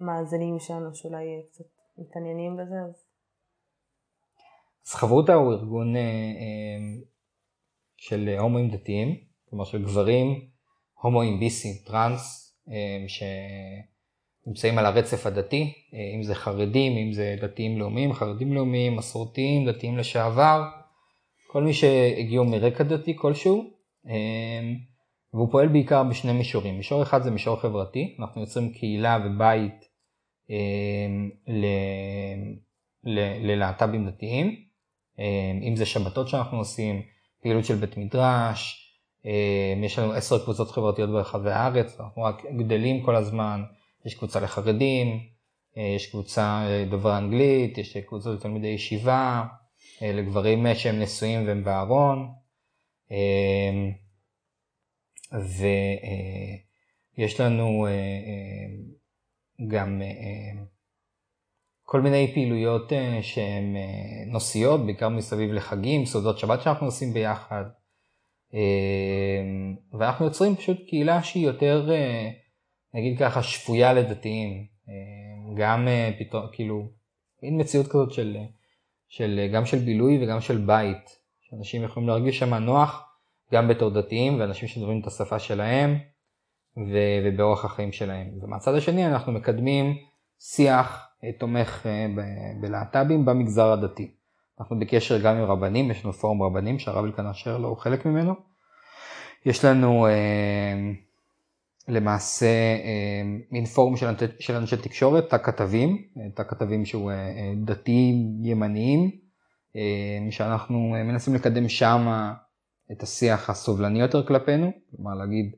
[0.00, 1.64] המאזינים שלנו שאולי קצת
[1.98, 2.76] מתעניינים בזה.
[4.86, 5.94] אז חברותא הוא ארגון
[7.96, 10.51] של הומואים דתיים, כלומר של גברים
[11.02, 13.04] הומואים, ביסים, טראנס, אה,
[14.46, 15.72] שנמצאים על הרצף הדתי,
[16.14, 20.62] אם זה חרדים, אם זה דתיים לאומיים, חרדים לאומיים, מסורתיים, דתיים לשעבר,
[21.46, 23.70] כל מי שהגיעו מרקע דתי כלשהו,
[24.06, 24.12] אמ,
[25.34, 26.76] והוא פועל בעיקר בשני מישורים.
[26.76, 29.84] מישור אחד זה מישור חברתי, אנחנו יוצרים קהילה ובית
[33.40, 34.56] ללהט"בים דתיים,
[35.62, 37.02] אם זה שבתות שאנחנו עושים,
[37.42, 38.81] פעילות של בית מדרש,
[39.84, 43.62] יש לנו עשר קבוצות חברתיות ברחבי הארץ, אנחנו רק גדלים כל הזמן,
[44.06, 45.20] יש קבוצה לחרדים,
[45.76, 49.44] יש קבוצה דובר אנגלית, יש קבוצות לתלמידי ישיבה,
[50.02, 52.28] לגברים שהם נשואים והם בארון,
[57.18, 57.86] ויש לנו
[59.68, 60.02] גם
[61.82, 63.76] כל מיני פעילויות שהן
[64.26, 67.64] נושאיות, בעיקר מסביב לחגים, סעודות שבת שאנחנו עושים ביחד.
[69.92, 71.90] ואנחנו יוצרים פשוט קהילה שהיא יותר,
[72.94, 74.66] נגיד ככה, שפויה לדתיים.
[75.56, 75.88] גם
[76.18, 76.88] פתאום, כאילו,
[77.42, 78.36] מין מציאות כזאת של,
[79.08, 81.22] של, גם של בילוי וגם של בית.
[81.40, 83.12] שאנשים יכולים להרגיש שם נוח,
[83.52, 85.98] גם בתור דתיים ואנשים שדוברים את השפה שלהם
[86.76, 88.30] ובאורח החיים שלהם.
[88.42, 89.96] ומהצד השני אנחנו מקדמים
[90.40, 92.06] שיח תומך אה,
[92.60, 94.14] בלהט"בים במגזר הדתי.
[94.62, 98.06] אנחנו בקשר גם עם רבנים, יש לנו פורום רבנים שהרב אלקנה אשר לא הוא חלק
[98.06, 98.34] ממנו.
[99.46, 100.12] יש לנו אה,
[101.88, 102.46] למעשה
[102.84, 104.06] אה, מין פורום של,
[104.38, 109.10] של אנשי תקשורת, תא כתבים, תא כתבים שהוא אה, דתיים ימניים,
[109.76, 112.32] אה, שאנחנו מנסים לקדם שם
[112.92, 115.56] את השיח הסובלני יותר כלפינו, כלומר להגיד,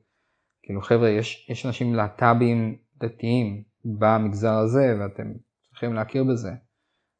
[0.62, 5.32] כאילו חבר'ה, יש, יש אנשים להט"בים דתיים במגזר הזה ואתם
[5.70, 6.50] צריכים להכיר בזה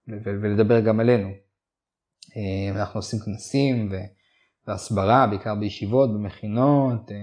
[0.09, 1.44] ולדבר גם עלינו.
[2.37, 3.93] אה, אנחנו עושים כנסים
[4.67, 7.17] והסברה, בעיקר בישיבות, במכינות, אה,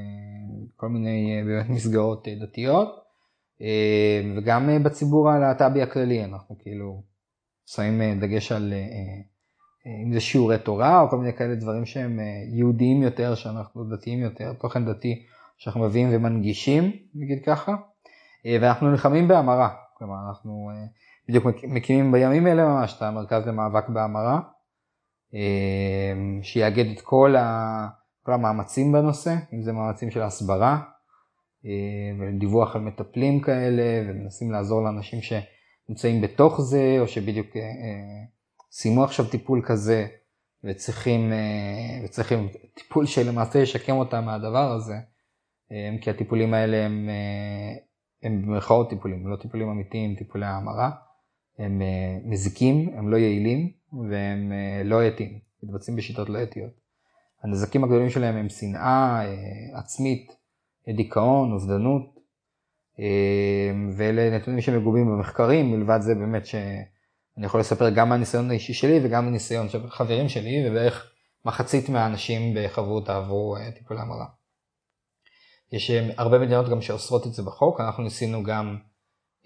[0.75, 2.89] כל מיני באמת מסגרות דתיות,
[3.61, 7.03] אה, וגם בציבור הלהט"בי הכללי, אנחנו כאילו
[7.65, 8.73] שמים דגש על
[10.05, 12.19] אם זה שיעורי תורה או כל מיני כאלה דברים שהם
[12.53, 15.25] יהודיים יותר, שאנחנו דתיים יותר, תוכן דתי
[15.57, 17.75] שאנחנו מביאים ומנגישים, נגיד ככה,
[18.61, 20.69] ואנחנו נלחמים בהמרה, כלומר אנחנו
[21.29, 24.39] בדיוק מקימים בימים אלה ממש את המרכז למאבק בהמרה,
[26.41, 27.87] שיאגד את כל, ה,
[28.23, 30.79] כל המאמצים בנושא, אם זה מאמצים של הסברה,
[32.19, 37.47] ודיווח על מטפלים כאלה, ומנסים לעזור לאנשים שנמצאים בתוך זה, או שבדיוק
[38.71, 40.07] סיימו עכשיו טיפול כזה,
[40.63, 41.33] וצריכים,
[42.05, 44.95] וצריכים טיפול שלמעשה ישקם אותם מהדבר הזה,
[46.01, 47.09] כי הטיפולים האלה הם,
[48.23, 50.91] הם במרכאות טיפולים, לא טיפולים אמיתיים, טיפולי המרה.
[51.59, 56.71] הם אה, מזיקים, הם לא יעילים והם אה, לא אתיים, מתבצעים בשיטות לא אתיות.
[57.43, 60.31] הנזקים הגדולים שלהם הם שנאה אה, עצמית,
[60.95, 62.21] דיכאון, אובדנות,
[63.97, 69.25] ואלה נתונים שמגובים במחקרים, מלבד זה באמת שאני יכול לספר גם מהניסיון האישי שלי וגם
[69.25, 71.11] מהניסיון של חברים שלי, ובערך
[71.45, 74.25] מחצית מהאנשים בחברותה עברו טיפולי המרה.
[75.71, 78.77] יש הרבה מדינות גם שאוסרות את זה בחוק, אנחנו ניסינו גם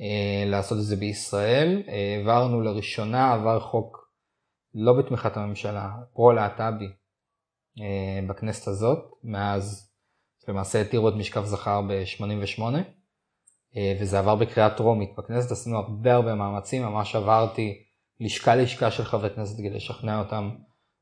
[0.02, 1.84] אה, לעשות את זה בישראל.
[1.88, 4.05] אה, העברנו לראשונה, עבר חוק
[4.76, 6.88] לא בתמיכת הממשלה, פרו-להט"בי
[7.82, 9.92] אה, בכנסת הזאת, מאז
[10.48, 12.62] למעשה התירו את משכב זכר ב-88,
[14.02, 17.84] וזה עבר בקריאה טרומית בכנסת, עשינו הרבה הרבה מאמצים, ממש עברתי
[18.20, 20.50] לשכה לשכה של חברי כנסת כדי לשכנע אותם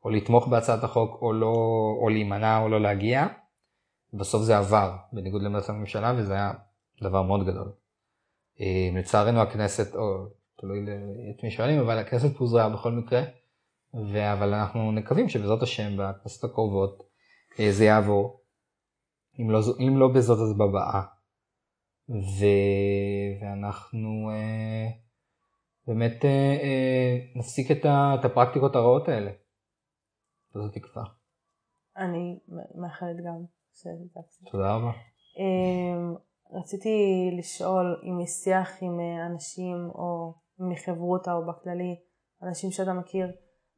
[0.05, 1.53] או לתמוך בהצעת החוק או, לא,
[2.01, 3.27] או להימנע או לא להגיע.
[4.13, 6.51] בסוף זה עבר, בניגוד לעמדת הממשלה, וזה היה
[7.01, 7.71] דבר מאוד גדול.
[8.61, 10.25] אה, לצערנו הכנסת, או
[10.59, 10.79] תלוי
[11.37, 13.21] את מי שואלים, אבל הכנסת פוזרה בכל מקרה.
[13.93, 17.03] אבל אנחנו מקווים שבעזרת השם בכנסת הקרובות
[17.59, 18.41] אה, זה יעבור,
[19.39, 21.01] אם לא, אם לא בזאת אז בבאה,
[22.09, 22.45] ו...
[23.41, 24.87] ואנחנו אה,
[25.87, 28.15] באמת אה, אה, נפסיק את, ה...
[28.19, 29.31] את הפרקטיקות הרעות האלה.
[30.53, 31.03] זאת תקווה.
[31.97, 32.39] אני
[32.75, 33.89] מאחלת גם שזה
[34.51, 34.91] תודה רבה.
[35.39, 36.19] אה,
[36.59, 36.89] רציתי
[37.37, 41.95] לשאול אם יש שיח עם אה, אנשים או מחברותה או בכללי,
[42.43, 43.31] אנשים שאתה מכיר,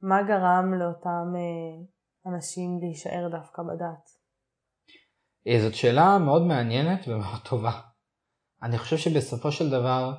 [0.07, 4.09] מה גרם לאותם אה, אנשים להישאר דווקא בדת?
[5.47, 7.71] אה, זאת שאלה מאוד מעניינת ומאוד טובה.
[8.63, 10.13] אני חושב שבסופו של דבר,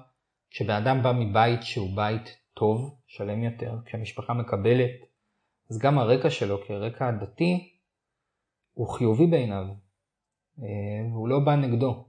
[0.51, 4.91] כשבן בא מבית שהוא בית טוב, שלם יותר, כשהמשפחה מקבלת,
[5.71, 7.79] אז גם הרקע שלו כרקע דתי
[8.73, 9.65] הוא חיובי בעיניו,
[11.13, 12.05] והוא לא בא נגדו.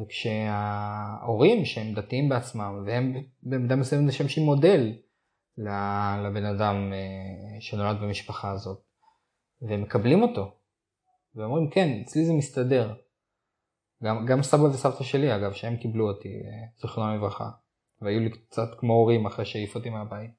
[0.00, 4.92] וכשההורים שהם דתיים בעצמם והם במידה מסוימת משמשים מודל
[5.58, 8.82] לבן אדם אה, שנולד במשפחה הזאת.
[9.62, 10.54] והם מקבלים אותו.
[11.34, 12.94] ואומרים כן אצלי זה מסתדר.
[14.02, 17.50] גם, גם סבא וסבתא שלי אגב שהם קיבלו אותי אה, זכרונם לברכה.
[18.00, 20.30] והיו לי קצת כמו הורים אחרי שהעיף אותי מהבית.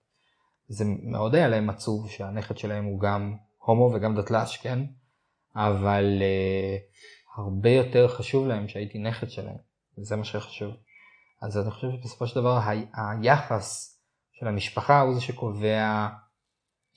[0.67, 4.79] זה מאוד היה להם עצוב שהנכד שלהם הוא גם הומו וגם דתל"ש כן?
[5.55, 9.57] אבל uh, הרבה יותר חשוב להם שהייתי נכד שלהם,
[9.97, 10.73] וזה מה שחשוב.
[11.41, 12.59] אז אני חושב שבסופו של דבר
[12.93, 13.94] היחס
[14.39, 16.07] של המשפחה הוא זה שקובע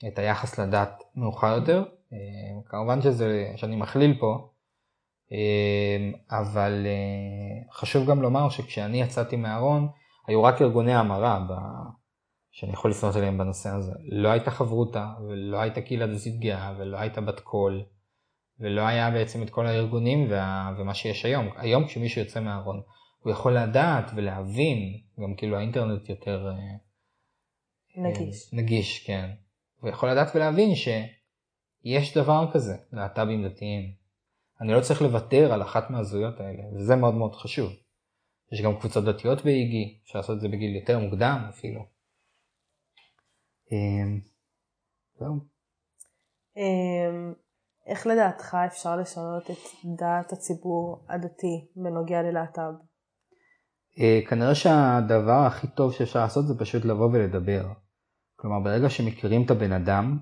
[0.07, 1.83] את היחס לדת מאוחר יותר,
[2.65, 4.49] כמובן שזה, שאני מכליל פה,
[6.31, 6.87] אבל
[7.71, 9.87] חשוב גם לומר שכשאני יצאתי מהארון,
[10.27, 11.45] היו רק ארגוני המרה
[12.51, 13.91] שאני יכול לפנות אליהם בנושא הזה.
[14.11, 17.83] לא הייתה חברותה, ולא הייתה קהילה דתית גאה, ולא הייתה בת קול,
[18.59, 20.73] ולא היה בעצם את כל הארגונים וה...
[20.77, 21.47] ומה שיש היום.
[21.55, 22.81] היום כשמישהו יוצא מהארון,
[23.19, 26.51] הוא יכול לדעת ולהבין, גם כאילו האינטרנט יותר...
[27.97, 28.53] אה, נגיש.
[28.53, 29.29] נגיש, כן.
[29.79, 33.93] הוא יכול לדעת ולהבין שיש דבר כזה, להט"בים דתיים.
[34.61, 37.71] אני לא צריך לוותר על אחת מהזהויות האלה, וזה מאוד מאוד חשוב.
[38.51, 41.85] יש גם קבוצות דתיות באיגי, אפשר לעשות את זה בגיל יותר מוקדם אפילו.
[43.71, 44.19] אמ,
[45.19, 45.39] זהו.
[46.57, 47.33] אמ,
[47.85, 49.57] איך לדעתך אפשר לשנות את
[49.97, 52.88] דעת הציבור הדתי בנוגע ללהט"ב?
[53.99, 57.71] אה, כנראה שהדבר הכי טוב שאפשר לעשות זה פשוט לבוא ולדבר.
[58.35, 60.19] כלומר, ברגע שמכירים את הבן אדם,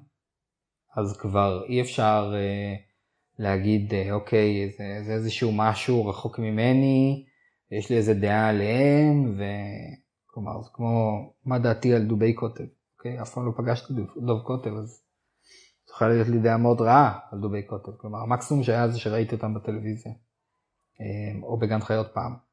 [0.97, 2.75] אז כבר אי אפשר אה,
[3.39, 7.25] להגיד, אה, אוקיי, זה, זה איזשהו משהו רחוק ממני,
[7.71, 11.11] יש לי איזה דעה עליהם, וכלומר, זה כמו
[11.45, 12.63] מה דעתי על דובי קוטב.
[12.97, 13.21] אוקיי?
[13.21, 13.93] אף פעם לא פגשתי
[14.25, 15.03] דוב קוטב, אז
[15.89, 17.91] יכולה להיות לי דעה מאוד רעה על דובי קוטב.
[17.97, 20.11] כלומר, המקסימום שהיה זה שראיתי אותם בטלוויזיה,
[20.99, 22.46] אמ, או בגן חיות פעם.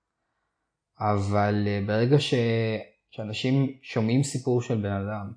[1.00, 2.34] אבל אה, ברגע ש...
[3.14, 5.32] שאנשים שומעים סיפור של בן אדם,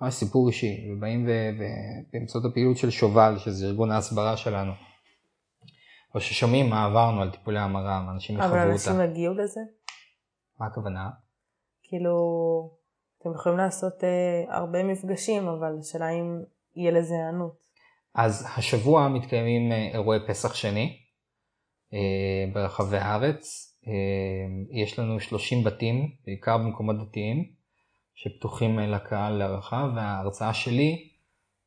[0.00, 4.72] ממש סיפור אישי, ובאים ובאמצעות הפעילות של שובל, שזה ארגון ההסברה שלנו,
[6.14, 8.62] או ששומעים מה עברנו על טיפולי המרה, ואנשים יחוו אותה.
[8.62, 9.60] אבל אנשים הגיעו לזה?
[10.60, 11.10] מה הכוונה?
[11.82, 12.14] כאילו,
[13.18, 16.42] אתם יכולים לעשות אה, הרבה מפגשים, אבל השאלה אם
[16.76, 17.60] יהיה לזה היענות.
[18.14, 20.98] אז השבוע מתקיימים אה, אירועי פסח שני
[21.92, 23.69] אה, ברחבי הארץ.
[23.86, 23.92] אה,
[24.70, 27.44] יש לנו 30 בתים, בעיקר במקומות דתיים,
[28.14, 31.08] שפתוחים אה, לקהל להערכה, וההרצאה שלי,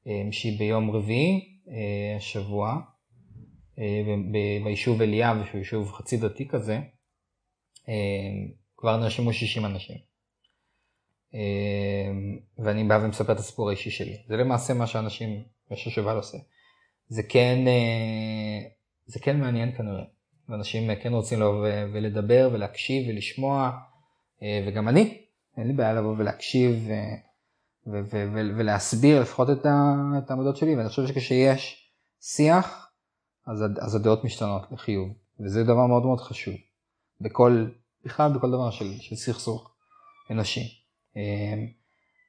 [0.08, 2.80] אה, שהיא ביום רביעי אה, השבוע,
[3.80, 4.04] אה,
[4.64, 6.80] ביישוב אליאב, שהוא יישוב חצי דתי כזה,
[7.90, 7.94] אה,
[8.78, 9.98] כבר נרשמו 60 אנשים.
[11.34, 14.18] אמ, ואני בא ומספר את הסיפור האישי שלי.
[14.28, 16.38] זה למעשה מה שאנשים, מה ששובל עושה.
[17.08, 17.60] זה כן,
[19.06, 20.04] זה כן מעניין כנראה.
[20.50, 23.72] ואנשים כן רוצים לבוא ולדבר ולהקשיב ולשמוע,
[24.44, 25.22] אה, וגם אני,
[25.58, 30.76] אין לי בעיה לבוא ולהקשיב ו- ו- ו- ולהסביר לפחות את, ה- את העמדות שלי,
[30.76, 32.92] ואני חושב שכשיש שיח,
[33.48, 36.54] אז, אז הדעות משתנות לחיוב, וזה דבר מאוד מאוד חשוב.
[37.22, 37.66] בכל,
[38.06, 39.72] בכלל בכל דבר של, של סכסוך
[40.32, 40.84] אנושי.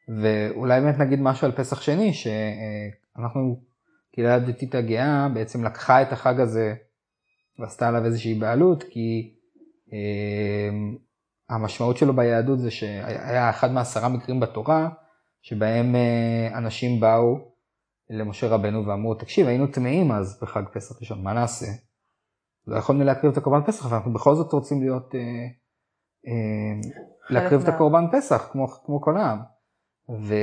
[0.09, 3.61] ואולי באמת נגיד משהו על פסח שני, שאנחנו,
[4.13, 6.75] קהילה הדתית הגאה בעצם לקחה את החג הזה
[7.59, 9.35] ועשתה עליו איזושהי בעלות, כי
[9.93, 10.97] אמ,
[11.49, 14.89] המשמעות שלו ביהדות זה שהיה אחד מעשרה מקרים בתורה,
[15.43, 17.39] שבהם אה, אנשים באו
[18.11, 21.67] למשה רבנו ואמרו, תקשיב, היינו טמאים אז בחג פסח ראשון, מה נעשה?
[22.67, 25.15] לא יכולנו להקריב את הקורבן פסח, ואנחנו בכל זאת רוצים להיות...
[25.15, 25.21] אה,
[26.27, 26.91] אה,
[27.31, 29.39] להקריב את הקורבן פסח כמו, כמו כל העם.
[30.21, 30.35] ו...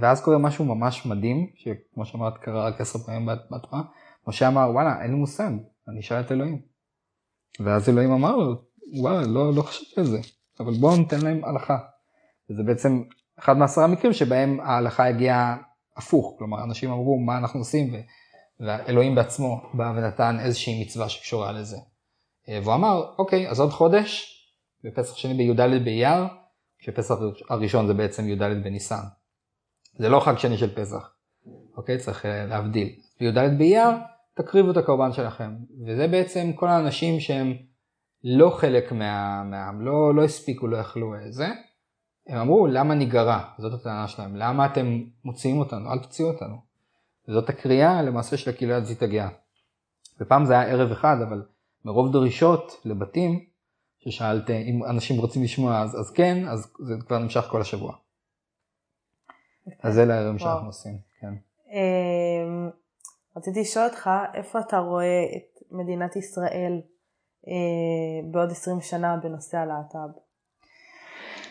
[0.00, 3.82] ואז קורה משהו ממש מדהים, שכמו שאמרת קרה רק עשר פעמים בתורה,
[4.28, 5.50] משה אמר וואלה אין לי מושג,
[5.88, 6.62] אני אשאל את אלוהים.
[7.60, 8.62] ואז אלוהים אמר לו
[9.00, 10.18] וואלה לא, לא חשבתי על זה,
[10.60, 11.78] אבל בואו ניתן להם הלכה.
[12.50, 13.02] וזה בעצם
[13.38, 15.56] אחד מעשרה מקרים שבהם ההלכה הגיעה
[15.96, 17.94] הפוך, כלומר אנשים אמרו מה אנחנו עושים.
[18.60, 21.76] ואלוהים בעצמו בא ונתן איזושהי מצווה שקשורה לזה.
[22.48, 24.32] והוא אמר אוקיי אז עוד חודש
[24.84, 26.24] בפסח שני בי"ד באייר,
[26.78, 27.14] כשפסח
[27.48, 29.02] הראשון זה בעצם י"ד בניסן.
[29.98, 31.14] זה לא חג שני של פסח,
[31.76, 31.98] אוקיי?
[31.98, 32.94] צריך אה, להבדיל.
[33.20, 33.88] בי"ד באייר
[34.36, 35.56] תקריבו את הקורבן שלכם.
[35.86, 37.56] וזה בעצם כל האנשים שהם
[38.24, 41.46] לא חלק מה, מהעם, לא, לא הספיקו, לא יכלו אה, זה.
[42.28, 46.56] הם אמרו למה ניגרע, זאת הטענה שלהם, למה אתם מוציאים אותנו, אל תוציאו אותנו.
[47.28, 49.28] וזאת הקריאה למעשה של הקהילה הדתית הגאה.
[50.20, 51.42] ופעם זה היה ערב אחד, אבל
[51.84, 53.44] מרוב דרישות לבתים,
[53.98, 57.92] ששאלת אם אנשים רוצים לשמוע אז, אז כן, אז זה כבר נמשך כל השבוע.
[59.82, 61.34] אז זה לאירועים שאנחנו עושים, כן.
[61.72, 62.70] אמ,
[63.36, 66.80] רציתי לשאול אותך, איפה אתה רואה את מדינת ישראל
[67.48, 70.18] אה, בעוד 20 שנה בנושא הלהט"ב?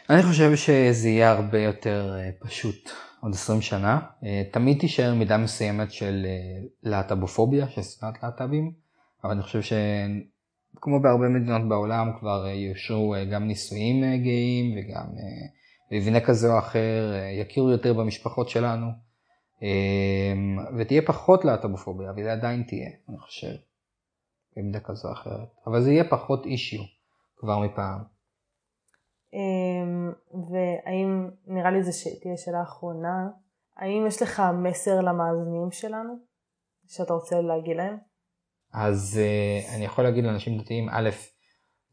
[0.10, 2.90] אני חושב שזה יהיה הרבה יותר אה, פשוט
[3.22, 4.00] עוד 20 שנה.
[4.24, 6.26] אה, תמיד תישאר מידה מסוימת של
[6.84, 8.72] להט"בופוביה, של שנאת להט"בים,
[9.24, 9.62] אבל אני חושב
[10.82, 15.06] כמו בהרבה מדינות בעולם כבר אה, יאושרו אה, גם נישואים אה, גאים וגם
[15.92, 18.88] מבנה כזה או אחר, יכירו יותר במשפחות שלנו
[20.78, 23.56] ותהיה פחות להט"בופוביה, וזה עדיין תהיה, אני חושב,
[24.58, 26.82] במידה כזו או אחרת, אבל זה יהיה פחות אישיו
[27.38, 28.00] כבר מפעם.
[29.34, 30.12] אמ,
[30.52, 33.30] והאם, נראה לי זו תהיה שאלה אחרונה,
[33.78, 36.14] האם יש לך מסר למאזינים שלנו?
[36.88, 37.98] שאתה רוצה להגיד להם?
[38.74, 41.10] אז uh, אני יכול להגיד לאנשים דתיים, א',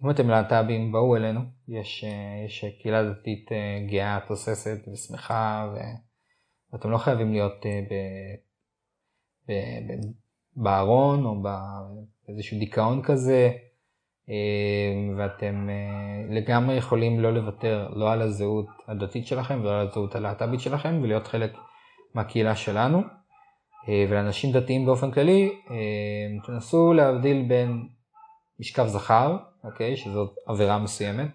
[0.04, 5.78] אם אתם להט"בים, בואו אלינו, יש, uh, יש קהילה דתית uh, גאה, תוססת ושמחה, ו...
[6.72, 7.94] ואתם לא חייבים להיות uh, ב...
[9.48, 9.52] ב...
[9.52, 9.92] ב...
[10.56, 13.52] בארון או באיזשהו דיכאון כזה,
[14.26, 20.14] uh, ואתם uh, לגמרי יכולים לא לוותר לא על הזהות הדתית שלכם ולא על הזהות
[20.14, 21.52] הלהט"בית שלכם ולהיות חלק
[22.14, 23.02] מהקהילה שלנו.
[23.88, 27.88] אה, ולאנשים דתיים באופן כללי, אה, תנסו להבדיל בין
[28.60, 31.28] משכב זכר, אוקיי, שזאת עבירה מסוימת,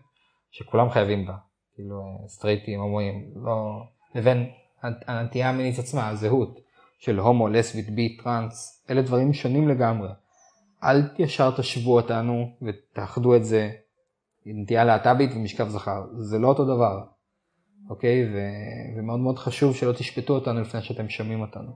[0.51, 1.33] שכולם חייבים בה,
[1.75, 3.81] כאילו אה, סטרייטים, הומואים, לא...
[4.15, 4.49] לבין
[4.83, 6.59] הנטייה המינית עצמה, הזהות
[6.99, 10.09] של הומו, לסבית, בי, טראנס, אלה דברים שונים לגמרי.
[10.83, 13.71] אל ישר תשוו אותנו ותאחדו את זה
[14.45, 17.03] עם נטייה להט"בית ומשכב זכר, זה לא אותו דבר,
[17.89, 18.25] אוקיי?
[18.33, 18.37] ו...
[18.97, 21.71] ומאוד מאוד חשוב שלא תשפטו אותנו לפני שאתם שומעים אותנו.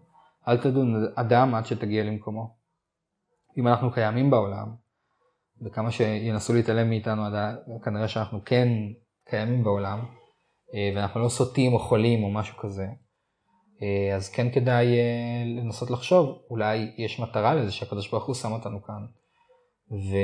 [0.48, 2.56] אל תדון אדם עד שתגיע למקומו.
[3.58, 4.68] אם אנחנו קיימים בעולם,
[5.62, 7.24] וכמה שינסו להתעלם מאיתנו,
[7.84, 8.68] כנראה שאנחנו כן
[9.26, 10.00] קיימים בעולם,
[10.96, 12.88] ואנחנו לא סוטים או חולים או משהו כזה,
[13.82, 18.52] אה, אז כן כדאי אה, לנסות לחשוב, אולי יש מטרה לזה שהקדוש ברוך הוא שם
[18.52, 19.06] אותנו כאן.
[19.92, 20.16] ו...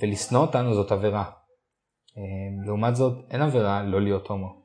[0.00, 1.30] ולשנוא אותנו זאת עבירה.
[2.66, 4.64] לעומת זאת, אין עבירה לא להיות הומו.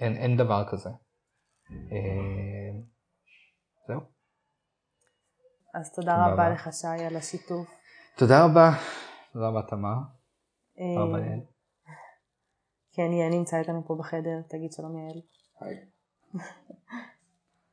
[0.00, 0.90] אין, אין דבר כזה.
[1.92, 2.70] אה,
[3.88, 4.00] זהו.
[5.74, 7.68] אז תודה רבה לך שי על השיתוף.
[8.16, 8.70] תודה רבה.
[9.32, 9.96] תודה רבה תמר.
[10.76, 11.40] תודה רבה אה, יעל.
[13.00, 15.20] כן, יעל נמצא איתנו פה בחדר, תגיד שלום יעל.
[15.60, 15.76] היי.